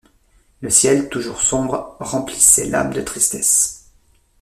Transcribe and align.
Le 0.61 0.71
ciel, 0.71 1.09
toujours 1.09 1.41
sombre, 1.41 1.95
remplissait 1.99 2.65
l’âme 2.65 2.91
de 2.91 3.01
tristesse. 3.01 3.91